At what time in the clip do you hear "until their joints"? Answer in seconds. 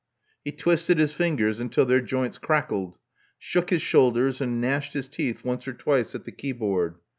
1.59-2.39